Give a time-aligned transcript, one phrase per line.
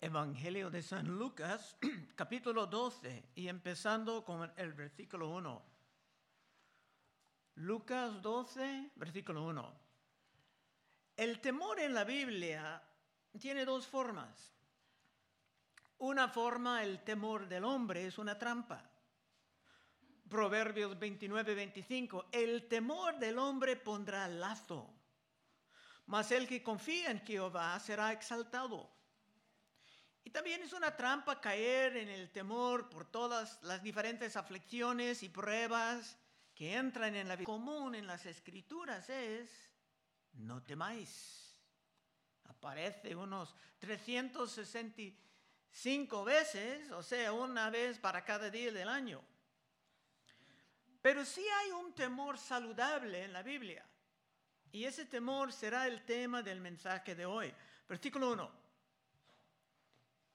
[0.00, 1.74] Evangelio de San Lucas,
[2.14, 5.62] capítulo 12, y empezando con el versículo 1.
[7.54, 9.80] Lucas 12, versículo 1.
[11.16, 12.82] El temor en la Biblia
[13.40, 14.54] tiene dos formas.
[15.96, 18.90] Una forma, el temor del hombre, es una trampa.
[20.28, 22.26] Proverbios 29, 25.
[22.32, 24.92] El temor del hombre pondrá lazo,
[26.04, 28.95] mas el que confía en Jehová será exaltado.
[30.26, 35.28] Y también es una trampa caer en el temor por todas las diferentes aflicciones y
[35.28, 36.18] pruebas
[36.52, 39.48] que entran en la vida común en las escrituras es,
[40.32, 41.56] no temáis.
[42.42, 49.22] Aparece unos 365 veces, o sea, una vez para cada día del año.
[51.00, 53.86] Pero sí hay un temor saludable en la Biblia.
[54.72, 57.54] Y ese temor será el tema del mensaje de hoy.
[57.88, 58.65] Versículo 1.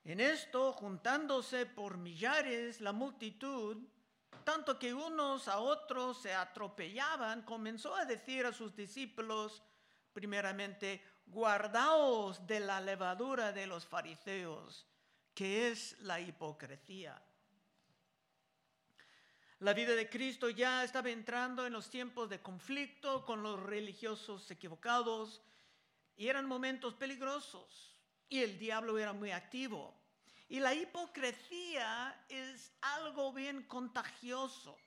[0.03, 3.77] En esto, juntándose por millares la multitud,
[4.43, 9.61] tanto que unos a otros se atropellaban, comenzó a decir a sus discípulos,
[10.13, 14.87] primeramente, guardaos de la levadura de los fariseos,
[15.35, 17.21] que es la hipocresía.
[19.59, 24.49] La vida de Cristo ya estaba entrando en los tiempos de conflicto con los religiosos
[24.49, 25.43] equivocados
[26.17, 27.90] y eran momentos peligrosos
[28.31, 29.93] y el diablo era muy activo.
[30.47, 34.77] Y la hipocresía es algo bien contagioso.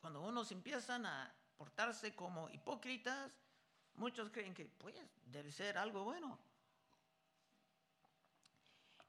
[0.00, 3.30] Cuando unos empiezan a portarse como hipócritas,
[3.94, 6.36] muchos creen que pues debe ser algo bueno.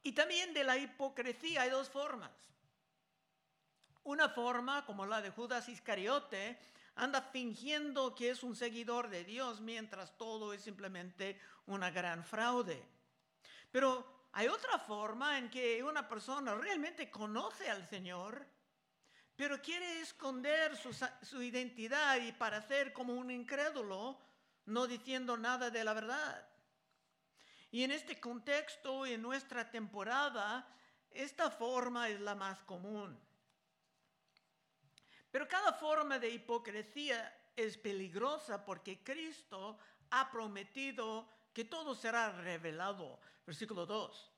[0.03, 2.31] Y también de la hipocresía hay dos formas.
[4.03, 6.59] Una forma, como la de Judas Iscariote,
[6.95, 12.96] anda fingiendo que es un seguidor de Dios mientras todo es simplemente una gran fraude.
[13.71, 18.45] Pero hay otra forma en que una persona realmente conoce al Señor,
[19.35, 24.19] pero quiere esconder su, identidad y para ser como un incrédulo,
[24.65, 26.49] no diciendo nada de la verdad.
[27.71, 30.67] Y en este contexto, en nuestra temporada,
[31.11, 33.19] esta forma es la más común.
[35.31, 39.77] Pero cada forma de hipocresía es peligrosa porque Cristo
[40.09, 43.19] ha prometido que todo será revelado.
[43.43, 44.31] Versículo 2.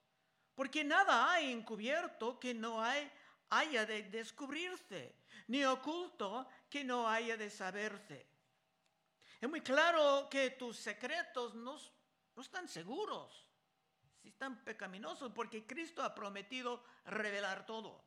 [0.55, 3.11] Porque nada hay encubierto que no hay,
[3.49, 5.13] haya de descubrirse,
[5.47, 8.25] ni oculto que no haya de saberse.
[9.41, 11.77] Es muy claro que tus secretos no,
[12.37, 13.45] no están seguros,
[14.21, 18.01] si están pecaminosos, porque Cristo ha prometido revelar todo.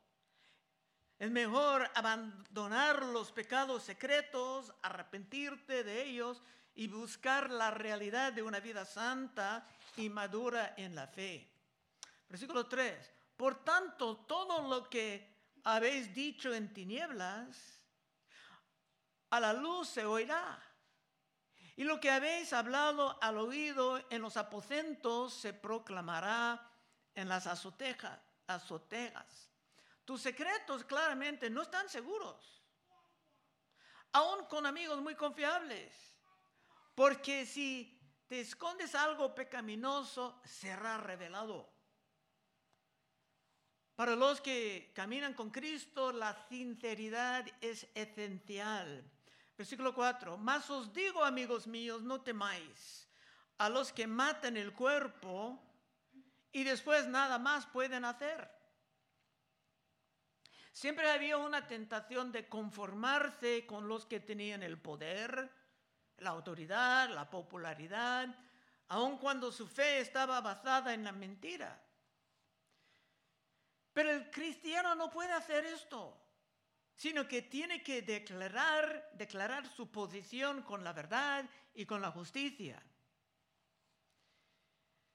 [1.18, 6.42] Es mejor abandonar los pecados secretos, arrepentirte de ellos
[6.74, 9.66] y buscar la realidad de una vida santa
[9.96, 11.48] y madura en la fe.
[12.28, 13.10] Versículo 3.
[13.36, 15.32] Por tanto, todo lo que
[15.64, 17.80] habéis dicho en tinieblas,
[19.30, 20.62] a la luz se oirá.
[21.76, 26.70] Y lo que habéis hablado al oído en los aposentos se proclamará
[27.14, 28.20] en las azotejas.
[28.46, 29.50] azoteas.
[30.04, 32.62] Tus secretos claramente no están seguros,
[34.12, 36.11] aún con amigos muy confiables.
[36.94, 41.72] Porque si te escondes algo pecaminoso, será revelado.
[43.94, 49.04] Para los que caminan con Cristo, la sinceridad es esencial.
[49.56, 50.38] Versículo 4.
[50.38, 53.08] Mas os digo, amigos míos, no temáis
[53.58, 55.62] a los que matan el cuerpo
[56.50, 58.50] y después nada más pueden hacer.
[60.72, 65.50] Siempre había una tentación de conformarse con los que tenían el poder,
[66.22, 68.28] la autoridad, la popularidad,
[68.88, 71.80] aun cuando su fe estaba basada en la mentira.
[73.92, 76.16] Pero el cristiano no puede hacer esto,
[76.94, 81.44] sino que tiene que declarar, declarar su posición con la verdad
[81.74, 82.82] y con la justicia.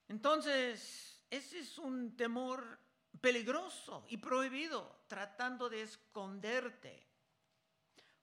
[0.08, 2.80] Entonces, ese es un temor
[3.20, 7.08] peligroso y prohibido, tratando de esconderte.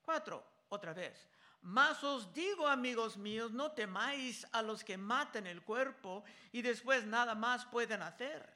[0.01, 1.27] Cuatro, otra vez.
[1.65, 7.05] Mas os digo, amigos míos, no temáis a los que maten el cuerpo y después
[7.05, 8.47] nada más pueden hacer.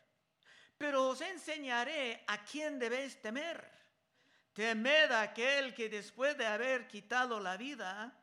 [0.78, 3.68] Pero os enseñaré a quién debéis temer.
[4.54, 8.14] Temed a aquel que después de haber quitado la vida,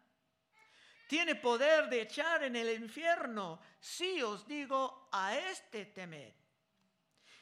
[1.09, 3.59] tiene poder de echar en el infierno.
[3.81, 6.33] Sí os digo, a este temed.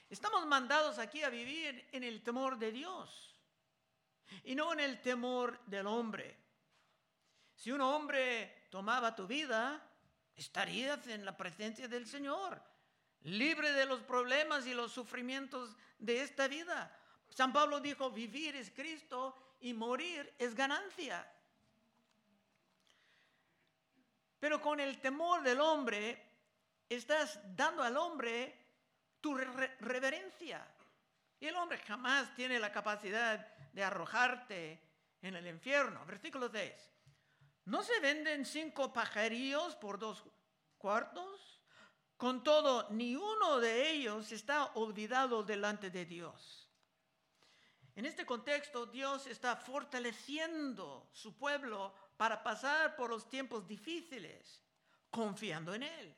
[0.08, 3.36] Estamos mandados aquí a vivir en el temor de Dios
[4.44, 6.43] y no en el temor del hombre.
[7.54, 9.82] Si un hombre tomaba tu vida,
[10.36, 12.60] estarías en la presencia del Señor.
[13.24, 16.94] libre de los problemas y los sufrimientos de esta vida.
[17.30, 21.26] San Pablo dijo, vivir es Cristo y morir es ganancia.
[24.38, 26.22] Pero con el temor del hombre,
[26.88, 28.58] estás dando al hombre
[29.20, 30.66] tu reverencia.
[31.40, 33.38] Y el hombre jamás tiene la capacidad
[33.72, 34.80] de arrojarte
[35.22, 36.04] en el infierno.
[36.04, 36.93] Versículo 6.
[37.64, 40.22] ¿No se venden cinco pajarillos por dos
[40.76, 41.60] cuartos?
[42.16, 46.70] Con todo, ni uno de ellos está olvidado delante de Dios.
[47.96, 54.62] En este contexto, Dios está fortaleciendo su pueblo para pasar por los tiempos difíciles,
[55.10, 56.16] confiando en Él.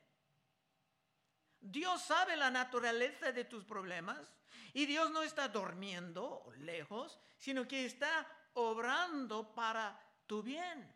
[1.60, 4.32] Dios sabe la naturaleza de tus problemas
[4.72, 10.95] y Dios no está durmiendo lejos, sino que está obrando para tu bien.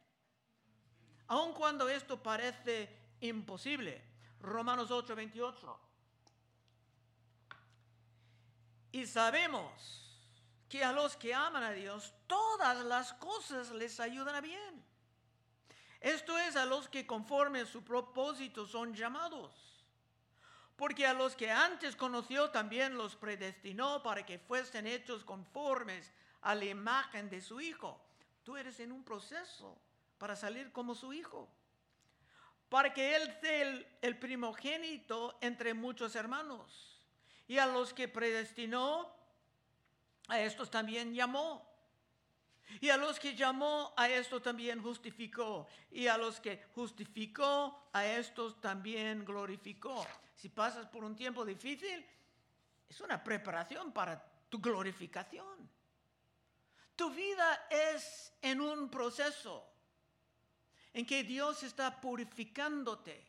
[1.31, 2.89] Aun cuando esto parece
[3.21, 4.03] imposible.
[4.41, 5.81] Romanos 8, 28.
[8.93, 9.71] Y sabemos
[10.69, 14.85] que a los que aman a Dios, todas las cosas les ayudan a bien.
[16.01, 19.71] Esto es a los que conforme a su propósito son llamados
[20.81, 26.11] porque a los que antes conoció también los predestinó para que fuesen hechos conformes
[26.41, 28.01] a la imagen de su Hijo.
[28.45, 29.77] Tú eres en un proceso
[30.21, 31.49] para salir como su Hijo,
[32.69, 33.63] para que Él sea
[34.03, 37.01] el, primogénito entre muchos hermanos.
[37.49, 39.13] Y a los que predestinó,
[40.29, 41.69] a estos también llamó.
[42.81, 45.67] Y a los que llamó, a estos también justificó.
[45.91, 50.07] Y a los que justificó, a estos también glorificó
[50.41, 52.03] si pasas por un tiempo difícil,
[52.89, 55.69] es una preparación para tu glorificación.
[56.97, 59.71] Tu vida es en un proceso
[60.93, 63.27] en que Dios está purificándote.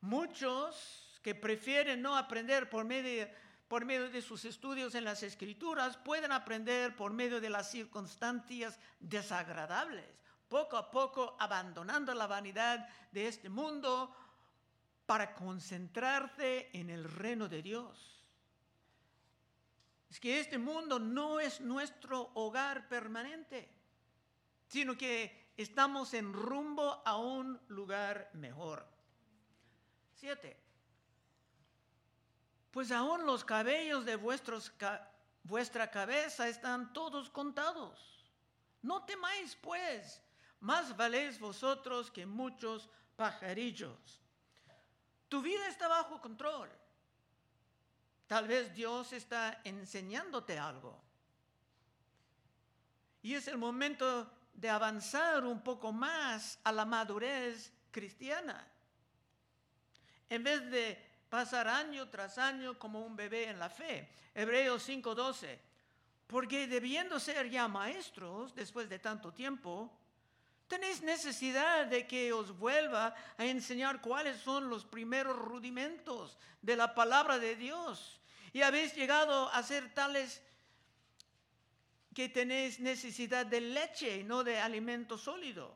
[0.00, 3.28] Muchos que prefieren no aprender por medio,
[3.66, 8.78] por medio de sus estudios en las escrituras pueden aprender por medio de las circunstancias
[9.00, 10.06] desagradables,
[10.48, 14.14] poco a poco abandonando la vanidad de este mundo
[15.04, 18.24] para concentrarse en el reino de Dios.
[20.10, 23.68] Es que este mundo no es nuestro hogar permanente,
[24.66, 28.86] sino que estamos en rumbo a un lugar mejor.
[30.14, 30.56] Siete.
[32.70, 34.72] Pues aún los cabellos de vuestros,
[35.42, 38.32] vuestra cabeza están todos contados.
[38.82, 40.22] No temáis, pues,
[40.60, 44.20] más valéis vosotros que muchos pajarillos.
[45.28, 46.70] Tu vida está bajo control.
[48.28, 51.02] Tal vez Dios está enseñándote algo.
[53.22, 58.66] Y es el momento de avanzar un poco más a la madurez cristiana.
[60.28, 64.08] En vez de pasar año tras año como un bebé en la fe.
[64.34, 65.60] Hebreos 5:12.
[66.26, 69.90] Porque debiendo ser ya maestros después de tanto tiempo,
[70.68, 76.94] Tenéis necesidad de que os vuelva a enseñar cuáles son los primeros rudimentos de la
[76.94, 78.20] palabra de Dios.
[78.52, 80.42] Y habéis llegado a ser tales
[82.18, 85.72] que tenéis necesidad de leche y no de alimento sólido.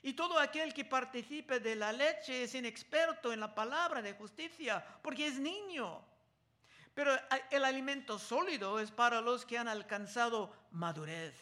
[0.00, 4.82] Y todo aquel que participe de la leche es inexperto en la palabra de justicia,
[5.02, 6.02] porque es niño.
[6.94, 7.12] Pero
[7.50, 11.34] el alimento sólido es para los que han alcanzado madurez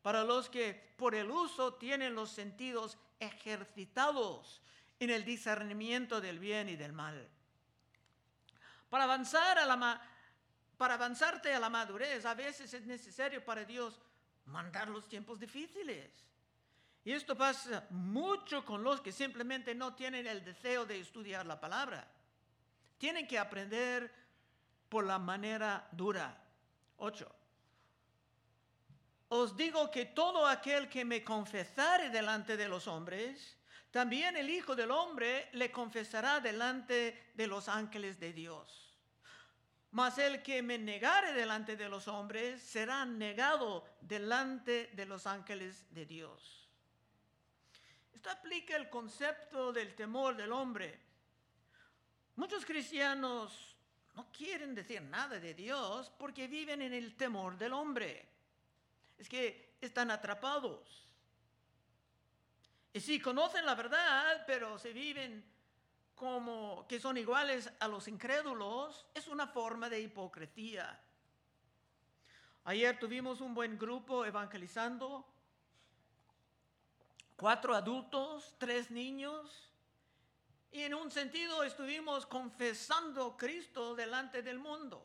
[0.00, 4.62] para los que por el uso tienen los sentidos ejercitados
[4.98, 7.28] en el discernimiento del bien y del mal.
[8.90, 9.76] Para avanzar a la
[10.82, 14.00] para avanzarte a la madurez, a veces es necesario para Dios
[14.46, 16.10] mandar los tiempos difíciles.
[17.04, 21.60] Y esto pasa mucho con los que simplemente no tienen el deseo de estudiar la
[21.60, 22.04] palabra.
[22.98, 24.12] Tienen que aprender
[24.88, 26.36] por la manera dura.
[26.96, 27.32] 8.
[29.28, 33.56] Os digo que todo aquel que me confesare delante de los hombres,
[33.92, 38.91] también el Hijo del Hombre le confesará delante de los ángeles de Dios.
[39.92, 45.86] Mas el que me negare delante de los hombres será negado delante de los ángeles
[45.90, 46.68] de Dios.
[48.14, 50.98] Esto aplica el concepto del temor del hombre.
[52.36, 53.76] Muchos cristianos
[54.14, 58.32] no quieren decir nada de Dios porque viven en el temor del hombre
[59.22, 61.06] es que están atrapados.
[62.92, 65.44] Y sí, conocen la verdad, pero se viven
[66.22, 70.96] como que son iguales a los incrédulos, es una forma de hipocresía.
[72.62, 75.26] Ayer tuvimos un buen grupo evangelizando,
[77.34, 79.68] cuatro adultos, tres niños,
[80.70, 85.04] Y en un sentido estuvimos confesando Cristo delante del mundo.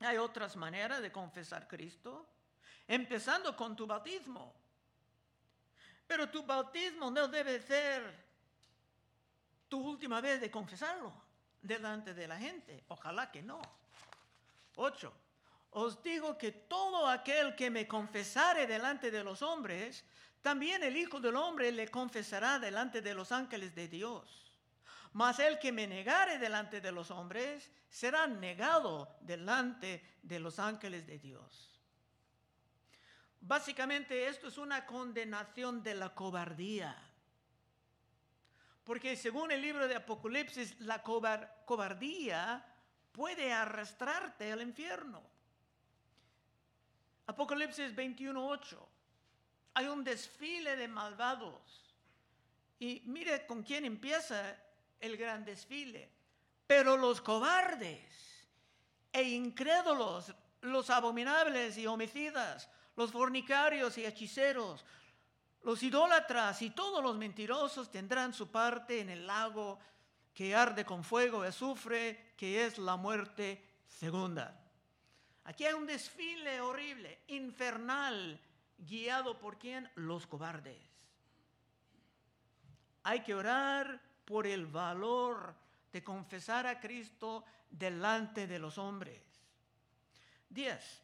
[0.00, 2.28] Hay otras maneras de confesar Cristo,
[2.86, 4.54] empezando con tu bautismo.
[6.06, 8.21] Pero tu bautismo no debe ser
[9.72, 11.10] tu última vez de confesarlo
[11.62, 12.84] delante de la gente.
[12.88, 13.58] Ojalá que no.
[14.76, 15.14] Ocho.
[15.70, 20.04] Os digo que todo aquel que me confesare delante de los hombres,
[20.42, 24.52] también el Hijo del Hombre le confesará delante de los ángeles de Dios.
[25.14, 31.06] Mas el que me negare delante de los hombres, será negado delante de los ángeles
[31.06, 31.80] de Dios.
[33.40, 37.11] Básicamente esto es una condenación de la cobardía.
[38.84, 42.64] Porque según el libro de Apocalipsis, la cobardía
[43.12, 45.22] puede arrastrarte al infierno.
[47.26, 48.78] Apocalipsis 21.8.
[49.74, 51.94] Hay un desfile de malvados.
[52.78, 54.56] Y mire con quién empieza
[54.98, 56.10] el gran desfile.
[56.66, 58.48] Pero los cobardes
[59.12, 64.84] e incrédulos, los abominables y homicidas, los fornicarios y hechiceros,
[65.62, 69.78] los idólatras y todos los mentirosos tendrán su parte en el lago
[70.34, 74.58] que arde con fuego y azufre, que es la muerte segunda.
[75.44, 78.40] Aquí hay un desfile horrible, infernal,
[78.78, 79.90] guiado por quién?
[79.96, 80.80] Los cobardes.
[83.04, 85.54] Hay que orar por el valor
[85.92, 89.22] de confesar a Cristo delante de los hombres.
[90.48, 91.02] 10.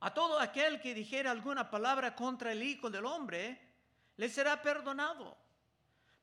[0.00, 3.60] A todo aquel que dijera alguna palabra contra el Hijo del Hombre,
[4.16, 5.36] le será perdonado.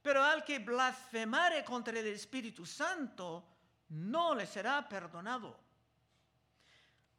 [0.01, 3.45] Pero al que blasfemare contra el Espíritu Santo,
[3.89, 5.59] no le será perdonado.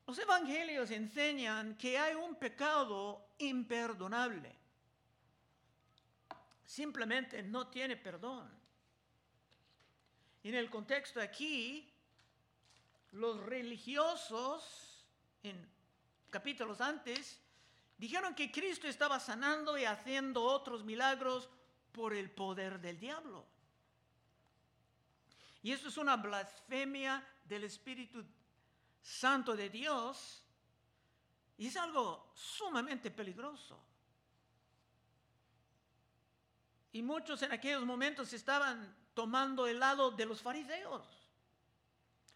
[0.07, 4.57] Los evangelios enseñan que hay un pecado imperdonable.
[6.65, 8.51] Simplemente no tiene perdón.
[10.43, 11.93] En el contexto aquí,
[13.13, 15.05] los religiosos
[15.43, 15.78] en
[16.31, 17.41] capítulos antes,
[17.97, 21.49] dijeron que Cristo estaba sanando y haciendo otros milagros
[21.93, 23.47] por el poder del diablo.
[25.63, 28.25] Y eso es una blasfemia del Espíritu
[29.03, 30.45] Santo de Dios
[31.57, 33.79] y es algo sumamente peligroso.
[36.93, 41.05] Y muchos en aquellos momentos estaban tomando el lado de los fariseos,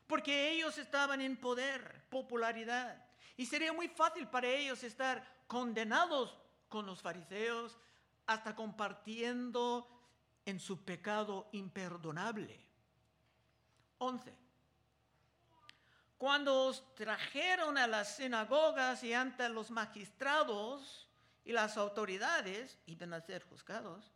[0.06, 3.11] porque ellos estaban en poder, popularidad.
[3.36, 6.36] Y sería muy fácil para ellos estar condenados
[6.68, 7.78] con los fariseos,
[8.26, 9.88] hasta compartiendo
[10.44, 12.58] en su pecado imperdonable.
[13.98, 14.34] 11.
[16.18, 21.08] Cuando os trajeron a las sinagogas y ante los magistrados
[21.44, 24.12] y las autoridades, iban a ser juzgados,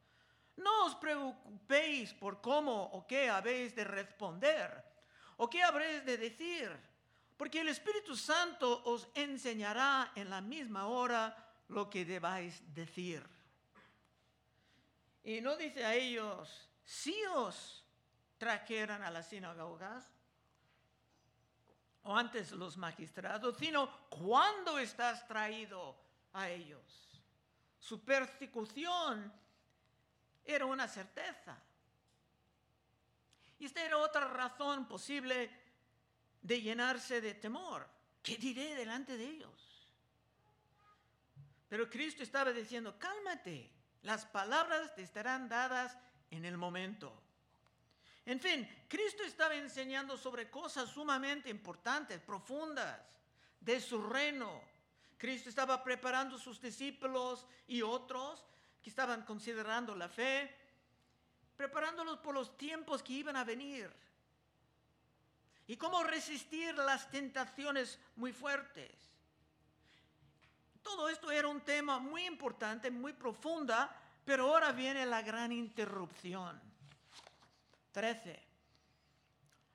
[0.56, 4.85] no os preocupéis por cómo o qué habéis de responder
[5.37, 6.70] o qué habréis de decir
[7.36, 11.36] porque el Espíritu Santo os enseñará en la misma hora
[11.68, 13.22] lo que debáis decir.
[15.22, 17.84] Y no dice a ellos, si os
[18.38, 20.04] trajeran a las sinagogas,
[22.04, 25.96] o antes los magistrados, sino cuando estás traído
[26.32, 27.20] a ellos.
[27.80, 29.32] Su persecución
[30.44, 31.60] era una certeza.
[33.58, 35.65] Y esta era otra razón posible
[36.46, 37.86] de llenarse de temor.
[38.22, 39.88] ¿Qué diré delante de ellos?
[41.68, 43.70] Pero Cristo estaba diciendo, cálmate,
[44.02, 45.98] las palabras te estarán dadas
[46.30, 47.22] en el momento.
[48.24, 53.00] En fin, Cristo estaba enseñando sobre cosas sumamente importantes, profundas,
[53.60, 54.62] de su reino.
[55.18, 58.44] Cristo estaba preparando sus discípulos y otros
[58.80, 60.54] que estaban considerando la fe,
[61.56, 63.90] preparándolos por los tiempos que iban a venir
[65.66, 68.92] y cómo resistir las tentaciones muy fuertes.
[70.82, 73.94] Todo esto era un tema muy importante, muy profunda,
[74.25, 76.61] pero ahora viene la gran interrupción.
[77.92, 78.46] 13.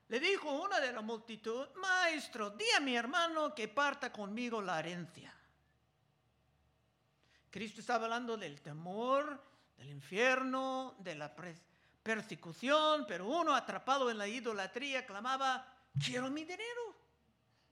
[0.07, 4.79] Le dijo una de la multitud, maestro, di a mi hermano que parta conmigo la
[4.79, 5.33] herencia.
[7.50, 9.41] Cristo estaba hablando del temor,
[9.77, 11.36] del infierno, de la
[12.03, 15.65] persecución, pero uno atrapado en la idolatría clamaba,
[16.00, 16.95] quiero mi dinero,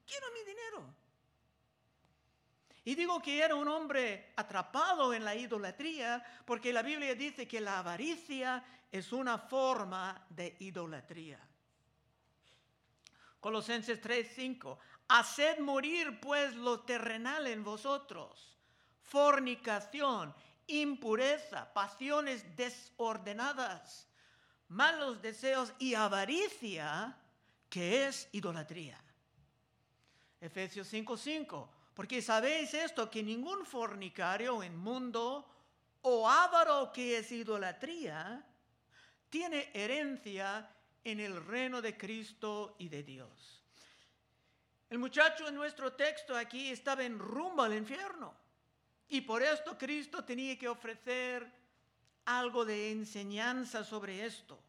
[0.05, 0.95] quiero mi dinero.
[2.85, 7.61] Y digo que era un hombre atrapado en la idolatría porque la Biblia dice que
[7.61, 11.39] la avaricia es una forma de idolatría.
[13.39, 14.79] Colosenses 3:5.
[15.07, 18.57] Haced morir pues lo terrenal en vosotros,
[19.01, 20.33] fornicación,
[20.67, 24.07] impureza, pasiones desordenadas,
[24.67, 27.18] malos deseos y avaricia,
[27.69, 28.99] que es idolatría.
[30.41, 35.45] Efesios 5:5, porque sabéis esto, que ningún fornicario, inmundo
[36.01, 38.43] o avaro que es idolatría,
[39.29, 40.69] tiene herencia
[41.03, 43.63] en el reino de Cristo y de Dios.
[44.89, 48.33] El muchacho en nuestro texto aquí estaba en rumbo al infierno.
[49.09, 51.51] Y por esto Cristo tenía que ofrecer
[52.25, 54.59] algo de enseñanza sobre esto.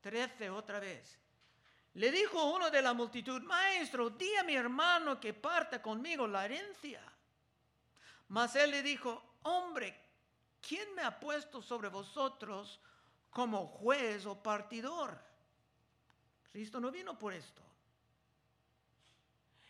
[0.00, 1.18] Trece otra vez.
[1.94, 6.44] Le dijo uno de la multitud, maestro, di a mi hermano que parta conmigo la
[6.44, 7.02] herencia.
[8.28, 9.98] Mas él le dijo, hombre,
[10.60, 12.80] ¿quién me ha puesto sobre vosotros
[13.30, 15.18] como juez o partidor?
[16.52, 17.62] Cristo no vino por esto.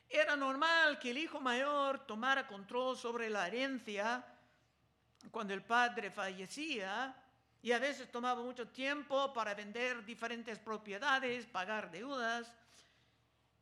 [0.08, 4.24] Era normal que el hijo mayor tomara control sobre la herencia
[5.30, 7.14] cuando el padre fallecía
[7.62, 12.52] y a veces tomaba mucho tiempo para vender diferentes propiedades, pagar deudas.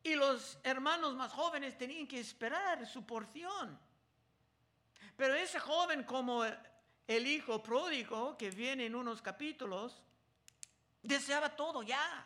[0.01, 3.77] Y los hermanos más jóvenes tenían que esperar su porción.
[5.17, 10.01] Pero ese joven como el hijo pródigo que viene en unos capítulos,
[11.01, 12.25] deseaba todo ya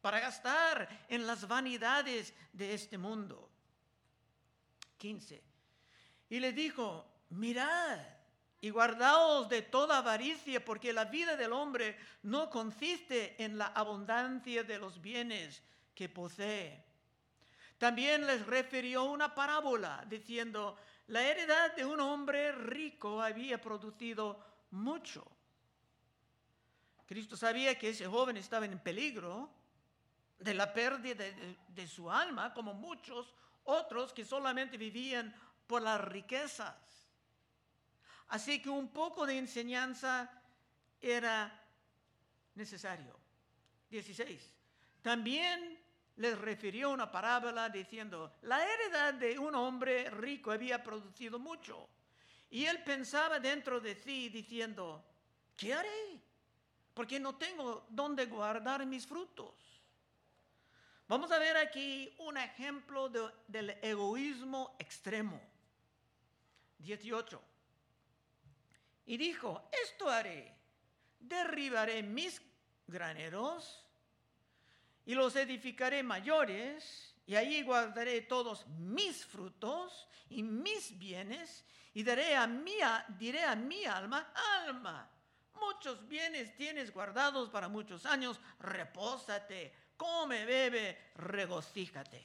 [0.00, 3.50] para gastar en las vanidades de este mundo.
[4.96, 5.42] 15.
[6.30, 8.17] Y le dijo, mirad
[8.60, 14.64] y guardaos de toda avaricia, porque la vida del hombre no consiste en la abundancia
[14.64, 15.62] de los bienes
[15.94, 16.84] que posee.
[17.78, 25.24] También les refirió una parábola diciendo, la heredad de un hombre rico había producido mucho.
[27.06, 29.50] Cristo sabía que ese joven estaba en peligro
[30.38, 31.24] de la pérdida
[31.68, 33.34] de, su alma, como muchos
[33.64, 35.34] otros que solamente vivían
[35.66, 36.74] por las riquezas.
[38.28, 40.30] Así que un poco de enseñanza
[41.00, 41.50] era
[42.54, 43.16] necesario.
[43.90, 44.52] 16.
[45.02, 45.78] También
[46.16, 51.88] les refirió una parábola diciendo, la heredad de un hombre rico había producido mucho.
[52.50, 55.04] Y él pensaba dentro de sí diciendo,
[55.56, 56.20] ¿qué haré?
[56.92, 59.54] Porque no tengo dónde guardar mis frutos.
[61.06, 63.08] Vamos a ver aquí un ejemplo
[63.46, 65.40] del egoísmo extremo.
[66.78, 67.47] 18.
[69.08, 70.54] Y dijo, esto haré,
[71.18, 72.40] derribaré mis
[72.86, 73.84] graneros
[75.04, 82.36] y los edificaré mayores, y allí guardaré todos mis frutos y mis bienes, y diré
[82.36, 85.10] a mi alma, alma,
[85.54, 92.24] muchos bienes tienes guardados para muchos años, repósate come, bebe, regocíjate.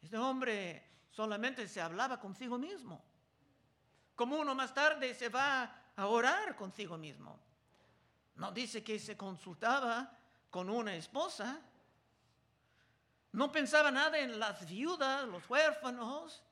[0.00, 3.02] Este hombre solamente se hablaba consigo mismo.
[4.14, 7.38] Como uno más tarde se va a orar consigo mismo.
[8.36, 10.16] No dice que se consultaba
[10.50, 11.60] con una esposa.
[13.32, 16.42] No pensaba nada en las viudas, los huérfanos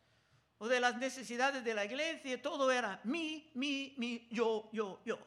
[0.59, 2.41] o de las necesidades de la iglesia.
[2.41, 5.19] Todo era mi, mi, mi, yo, yo, yo.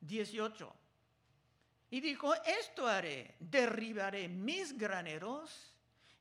[0.00, 0.72] 18.
[1.90, 5.75] Y dijo, esto haré, derribaré mis graneros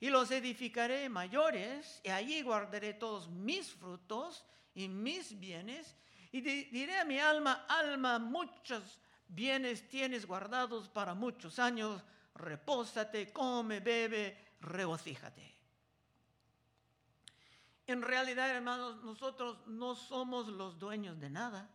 [0.06, 5.96] y los edificaré mayores, y allí guardaré todos mis frutos y mis bienes,
[6.32, 12.04] y diré a mi alma, alma, muchos bienes tienes guardados para muchos años,
[12.36, 15.56] repósate, come, bebe, regocíjate.
[17.88, 21.68] En realidad, hermanos, nosotros no somos los dueños de nada,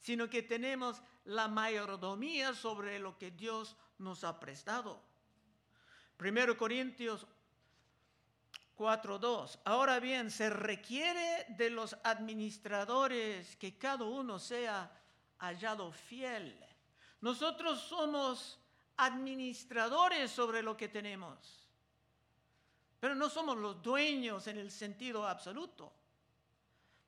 [0.00, 5.11] sino que tenemos la mayordomía sobre lo que Dios nos ha prestado.
[6.16, 7.26] Primero Corintios
[8.76, 9.58] 4.2.
[9.64, 14.90] Ahora bien, se requiere de los administradores que cada uno sea
[15.38, 16.58] hallado fiel.
[17.20, 18.58] Nosotros somos
[18.96, 21.68] administradores sobre lo que tenemos,
[22.98, 25.92] pero no somos los dueños en el sentido absoluto.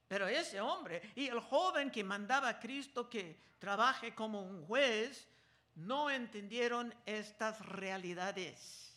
[0.07, 5.27] Pero ese hombre y el joven que mandaba a Cristo que trabaje como un juez,
[5.75, 8.94] no entendieron estas realidades.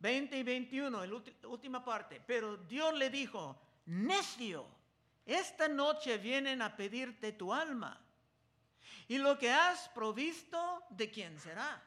[0.00, 2.20] 20 y 21, la última parte.
[2.26, 4.66] Pero Dios le dijo, necio,
[5.26, 8.00] esta noche vienen a pedirte tu alma.
[9.08, 11.82] Y lo que has provisto, ¿de quién será?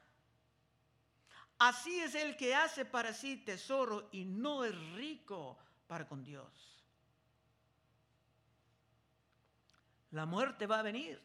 [1.60, 6.72] Así es el que hace para sí tesoro y no es rico para con Dios.
[10.12, 11.22] La muerte va a venir.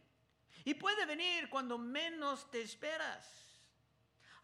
[0.64, 3.45] Y puede venir cuando menos te esperas.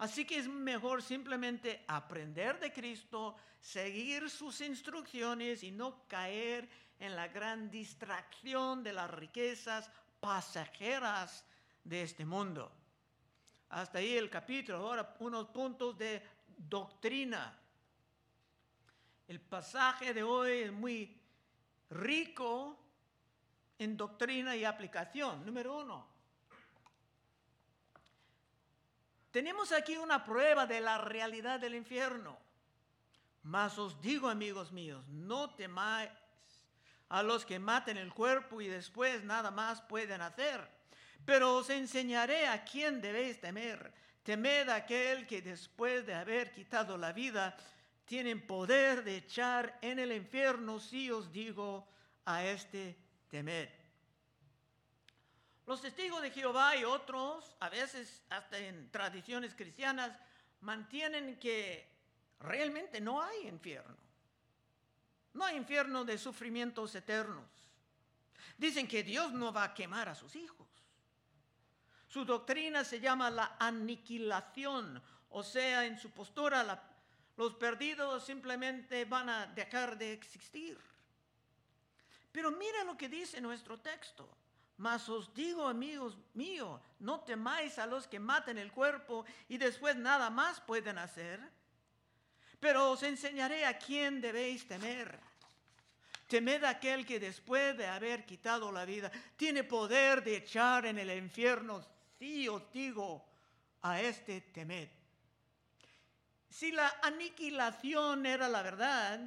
[0.02, 7.14] Así que es mejor simplemente aprender de Cristo, seguir sus instrucciones y no caer en
[7.14, 9.88] la gran distracción de las riquezas
[10.18, 11.44] pasajeras
[11.84, 12.72] de este mundo.
[13.68, 14.78] Hasta ahí el capítulo.
[14.78, 16.20] Ahora unos puntos de
[16.58, 17.56] doctrina.
[19.28, 21.16] El pasaje de hoy es muy
[21.90, 22.76] rico
[23.78, 25.46] en doctrina y aplicación.
[25.46, 26.11] Número uno.
[29.32, 32.38] Tenemos aquí una prueba de la realidad del infierno.
[33.42, 36.10] Mas os digo, amigos míos, no temáis
[37.08, 40.60] a los que maten el cuerpo y después nada más pueden hacer.
[41.24, 43.92] Pero os enseñaré a quién debéis temer.
[44.22, 47.56] Temed a aquel que después de haber quitado la vida,
[48.04, 51.88] tienen poder de echar en el infierno, si os digo
[52.26, 52.96] a este
[53.28, 53.81] temed.
[55.66, 60.18] Los testigos de Jehová y otros, a veces hasta en tradiciones cristianas,
[60.60, 61.88] mantienen que
[62.40, 63.96] realmente no hay infierno.
[65.34, 67.46] No hay infierno de sufrimientos eternos.
[68.58, 70.68] Dicen que Dios no va a quemar a sus hijos.
[72.08, 76.84] Su doctrina se llama la aniquilación, o sea, en su postura
[77.36, 80.78] los perdidos simplemente van a dejar de existir.
[82.30, 84.28] Pero mira lo que dice nuestro texto.
[84.76, 89.96] Mas os digo, amigos míos, no temáis a los que maten el cuerpo y después
[89.96, 91.40] nada más pueden hacer
[92.62, 95.18] pero os enseñaré a quién debéis temer.
[96.28, 100.96] Temed a aquel que después de haber quitado la vida tiene poder de echar en
[101.00, 101.84] el infierno.
[102.20, 103.26] Sí os digo,
[103.82, 104.88] a este temed.
[106.48, 109.18] Si la aniquilación era la verdad,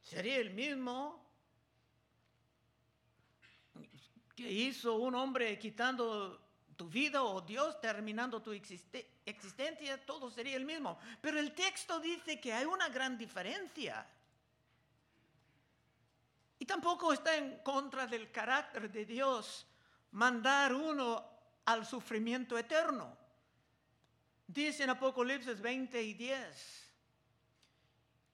[0.00, 1.21] sería el mismo
[4.48, 6.40] hizo un hombre quitando
[6.76, 10.98] tu vida o Dios terminando tu existencia, todo sería el mismo.
[11.20, 14.06] Pero el texto dice que hay una gran diferencia.
[16.58, 19.66] Y tampoco está en contra del carácter de Dios
[20.12, 21.24] mandar uno
[21.64, 23.16] al sufrimiento eterno.
[24.46, 26.92] Dice en Apocalipsis 20 y 10.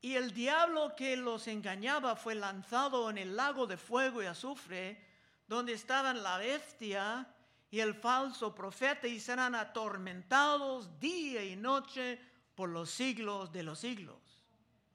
[0.01, 5.08] Y el diablo que los engañaba fue lanzado en el lago de fuego y azufre,
[5.49, 7.27] donde estaban la bestia
[7.71, 12.21] y el falso profeta y serán atormentados día y noche
[12.55, 14.19] por los siglos de los siglos.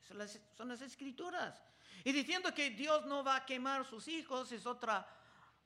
[0.08, 1.62] Son las, escrituras.
[2.04, 5.08] Y diciendo que Dios no va a quemar sus hijos es otra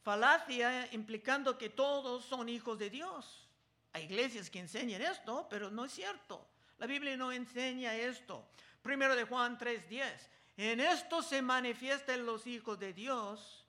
[0.03, 3.49] falacia implicando que todos son hijos de Dios.
[3.91, 6.47] Hay iglesias que enseñan esto, pero no es cierto.
[6.77, 8.47] La Biblia no enseña esto.
[8.81, 10.29] Primero de Juan 3:10.
[10.55, 13.66] En esto se manifiestan los hijos de Dios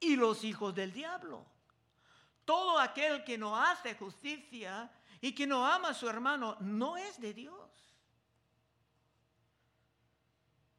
[0.00, 1.44] y los hijos del diablo.
[2.44, 7.20] Todo aquel que no hace justicia y que no ama a su hermano no es
[7.20, 7.70] de Dios.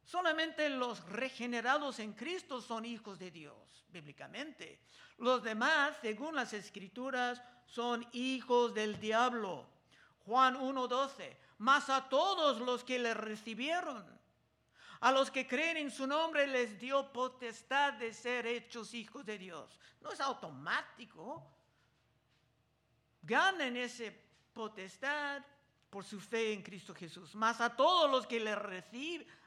[0.04, 4.82] Solamente los regenerados en Cristo son hijos de Dios, bíblicamente.
[5.16, 9.66] Los demás, según las escrituras, son hijos del diablo.
[10.26, 14.04] Juan 1.12, mas a todos los que le recibieron,
[15.02, 19.38] a los que creen en su nombre les dio potestad de ser hechos hijos de
[19.38, 19.78] Dios.
[20.00, 21.46] No es automático
[23.22, 24.12] ganen esa
[24.52, 25.42] potestad
[25.88, 27.34] por su fe en Cristo Jesús.
[27.34, 28.54] Mas a todos los que le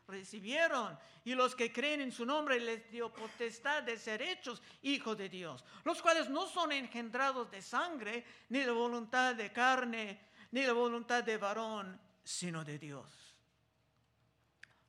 [0.07, 5.17] recibieron y los que creen en su nombre les dio potestad de ser hechos hijos
[5.17, 10.19] de Dios, los cuales no son engendrados de sangre, ni de voluntad de carne,
[10.51, 13.34] ni de voluntad de varón, sino de Dios.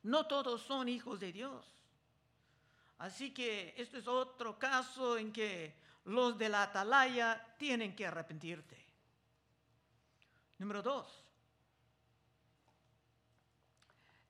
[0.07, 1.67] No todos son hijos de Dios.
[2.99, 8.81] Así que este es otro caso en que los de la atalaya tienen que arrepentirte.
[10.59, 11.25] Número dos.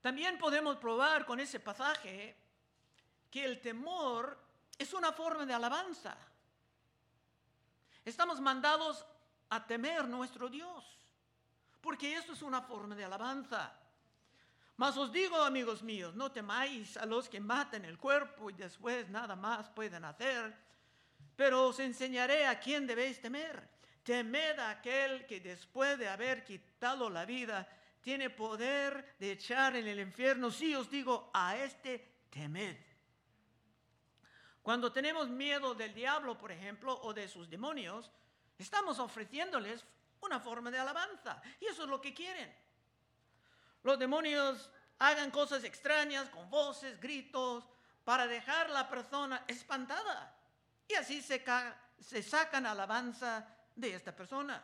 [0.01, 2.35] También podemos probar con ese pasaje
[3.31, 4.39] que el temor
[4.79, 6.17] es una forma de alabanza.
[8.03, 9.05] Estamos mandados
[9.51, 10.87] a temer nuestro Dios,
[11.83, 13.79] porque esto es una forma de alabanza.
[14.77, 19.09] Mas os digo, amigos míos, no temáis a los que maten el cuerpo y después
[19.09, 20.67] nada más pueden hacer
[21.37, 23.69] pero os enseñaré a quién debéis temer.
[24.03, 27.69] Temed a aquel que después de haber quitado la vida
[28.01, 30.51] tiene poder de echar en el infierno.
[30.51, 32.77] Sí os digo, a este temed.
[34.62, 38.11] Cuando tenemos miedo del diablo, por ejemplo, o de sus demonios,
[38.59, 39.85] estamos ofreciéndoles
[40.23, 41.43] una forma de alabanza.
[41.61, 42.53] Y eso es lo que quieren.
[43.87, 44.68] Los demonios
[44.99, 47.62] hagan cosas extrañas con voces, gritos,
[48.03, 50.37] para dejar a la persona espantada.
[50.88, 51.44] Y así se,
[52.01, 53.46] se sacan alabanza
[53.77, 54.61] de esta persona.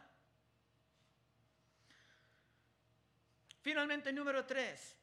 [3.61, 4.96] Finalmente, número tres.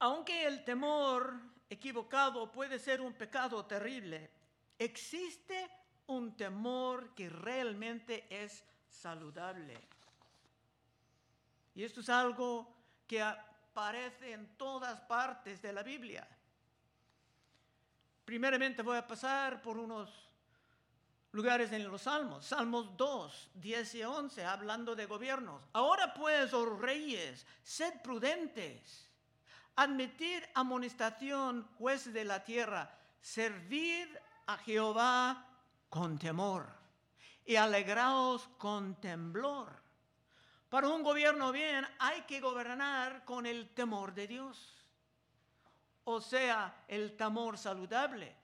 [0.00, 4.30] Aunque el temor equivocado puede ser un pecado terrible.
[4.78, 5.70] Existe
[6.08, 9.80] un temor que realmente es saludable.
[11.74, 12.73] Y esto es algo
[13.06, 16.26] que aparece en todas partes de la Biblia.
[18.24, 20.10] Primeramente voy a pasar por unos
[21.32, 22.46] lugares en los Salmos.
[22.46, 25.60] Salmos 2, 10 y 11, hablando de gobiernos.
[25.72, 29.10] Ahora pues, oh reyes, sed prudentes,
[29.76, 34.08] admitir amonestación, jueces de la tierra, servir
[34.46, 35.46] a Jehová
[35.90, 36.66] con temor
[37.44, 39.83] y alegraos con temblor.
[40.74, 44.74] Para un gobierno bien hay que gobernar con el temor de Dios.
[46.02, 48.34] O sea, el temor saludable.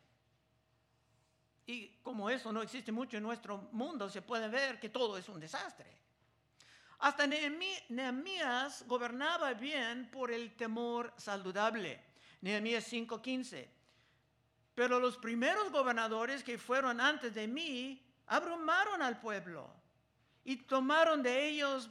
[1.67, 5.29] Y como eso no existe mucho en nuestro mundo, se puede ver que todo es
[5.29, 5.93] un desastre.
[7.01, 12.01] Hasta Nehemías gobernaba bien por el temor saludable.
[12.43, 13.69] Nehemías 5:15.
[14.77, 19.69] Pero los primeros gobernadores que fueron antes de mí abrumaron al pueblo
[20.45, 21.91] y tomaron de ellos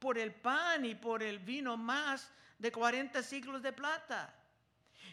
[0.00, 4.34] por el pan y por el vino más de 40 siglos de plata.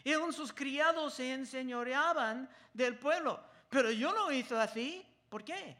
[0.02, 3.40] Y aún sus criados se enseñoreaban del pueblo.
[3.68, 5.04] Pero yo no hizo así.
[5.28, 5.76] ¿Por qué?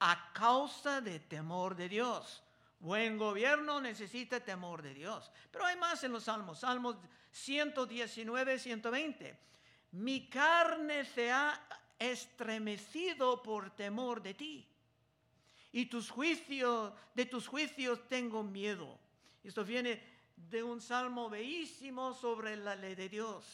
[0.00, 2.42] A causa de temor de Dios.
[2.80, 5.30] Buen gobierno necesita temor de Dios.
[5.50, 6.60] Pero hay más en los salmos.
[6.60, 6.96] Salmos
[7.30, 9.38] 119, 120.
[9.92, 11.60] Mi carne se ha
[11.98, 14.68] estremecido por temor de ti
[15.72, 18.98] y tus juicios, de tus juicios tengo miedo.
[19.42, 20.02] Esto viene
[20.36, 23.44] de un salmo bellísimo sobre la ley de Dios.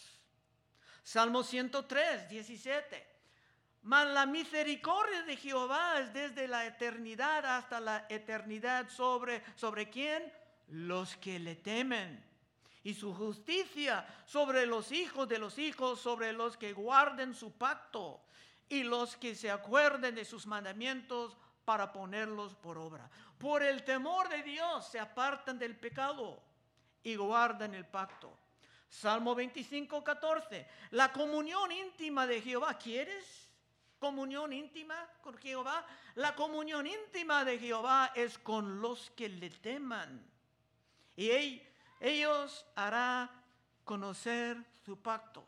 [1.02, 3.14] Salmo 103, 17.
[3.82, 10.32] Mas la misericordia de Jehová es desde la eternidad hasta la eternidad sobre, sobre quién?
[10.68, 12.24] Los que le temen.
[12.82, 18.22] Y su justicia sobre los hijos de los hijos, sobre los que guarden su pacto
[18.68, 23.08] y los que se acuerden de sus mandamientos para ponerlos por obra.
[23.38, 26.42] Por el temor de Dios se apartan del pecado
[27.02, 28.36] y guardan el pacto.
[28.88, 30.66] Salmo 25, 14.
[30.92, 33.48] La comunión íntima de Jehová, ¿quieres?
[33.98, 35.84] Comunión íntima con Jehová.
[36.14, 40.24] La comunión íntima de Jehová es con los que le teman.
[41.16, 41.62] Y
[42.00, 43.30] ellos hará
[43.84, 45.44] conocer su pacto.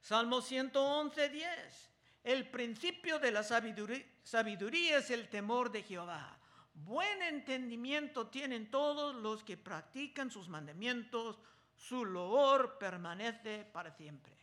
[0.00, 1.90] Salmo 111, 10.
[2.24, 6.38] El principio de la sabiduría, es el temor de Jehová.
[6.72, 11.38] Buen entendimiento tienen todos los que practican sus mandamientos.
[11.76, 14.34] Su loor permanece para siempre.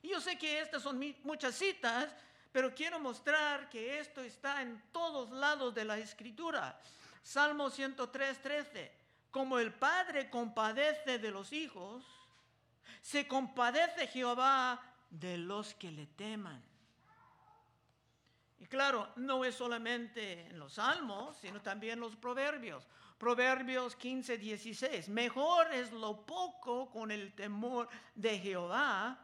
[0.00, 2.14] Y yo sé que estas son muchas citas,
[2.50, 6.80] pero quiero mostrar que esto está en todos lados de la escritura.
[7.22, 8.92] Salmo 103, 13.
[9.30, 12.04] Como el Padre compadece de los hijos,
[13.02, 16.62] se compadece Jehová de los que le teman.
[18.58, 22.88] Y claro, no es solamente en los salmos, sino también los proverbios.
[23.18, 25.08] Proverbios 15, 16.
[25.10, 29.18] Mejor es lo poco con el temor de Jehová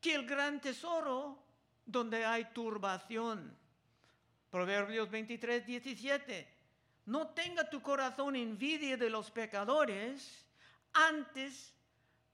[0.00, 1.42] que el gran tesoro
[1.86, 3.56] donde hay turbación.
[4.50, 6.54] Proverbios 23, 17.
[7.06, 10.46] No tenga tu corazón envidia de los pecadores,
[10.92, 11.74] antes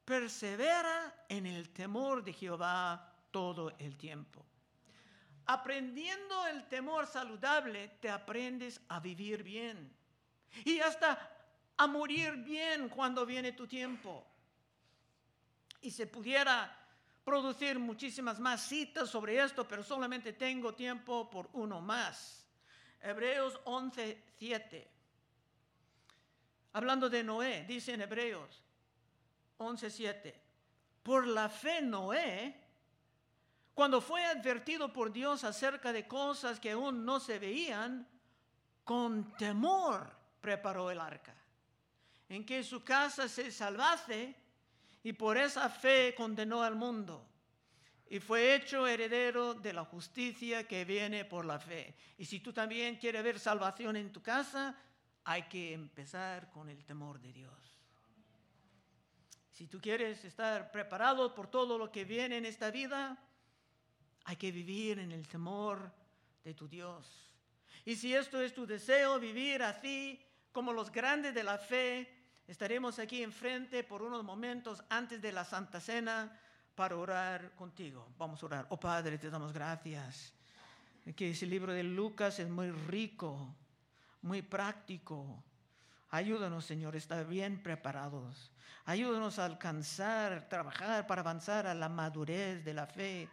[0.07, 4.47] persevera en el temor de Jehová todo el tiempo.
[5.47, 9.93] Aprendiendo el temor saludable, te aprendes a vivir bien
[10.65, 11.31] y hasta
[11.77, 14.27] a morir bien cuando viene tu tiempo.
[15.83, 16.75] Y se pudiera
[17.25, 22.47] producir muchísimas más citas sobre esto, pero solamente tengo tiempo por uno más.
[23.01, 24.91] Hebreos 11, 7.
[26.73, 28.66] Hablando de Noé, dice en Hebreos,
[29.59, 30.35] 11.7.
[31.03, 32.55] Por la fe Noé,
[33.75, 38.09] cuando fue advertido por Dios acerca de cosas que aún no se veían,
[38.85, 41.35] con temor preparó el arca,
[42.29, 44.35] en que su casa se salvase
[45.03, 47.27] y por esa fe condenó al mundo
[48.09, 51.95] y fue hecho heredero de la justicia que viene por la fe.
[52.19, 54.77] Y si tú también quieres ver salvación en tu casa,
[55.25, 57.76] hay que empezar con el temor de Dios.
[59.57, 63.17] Si tú quieres estar preparado por todo lo que viene en esta vida,
[64.25, 65.91] hay que vivir en el temor
[66.45, 67.33] de tu Dios.
[67.87, 70.21] Y si esto es tu deseo, vivir así
[70.53, 72.07] como los grandes de la fe,
[72.47, 76.39] estaremos aquí enfrente por unos momentos antes de la Santa Cena
[76.75, 78.13] para orar contigo.
[78.19, 78.67] Vamos a orar.
[78.69, 80.35] Oh Padre, te damos gracias.
[81.17, 83.57] Que ese libro de Lucas es muy rico,
[84.21, 85.43] muy práctico
[86.17, 88.51] Ayúdanos, Señor, estar bien preparados.
[88.87, 93.29] Ayúdanos a alcanzar, trabajar para avanzar a la madurez de la fe.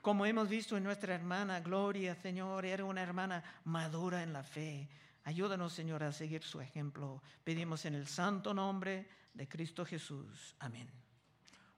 [0.00, 4.88] Como hemos visto en nuestra hermana Gloria, Señor, era una hermana madura en la fe.
[5.24, 7.22] Ayúdanos, Señor, a seguir su ejemplo.
[7.44, 10.56] Pedimos en el santo nombre de Cristo Jesús.
[10.58, 10.88] Amén.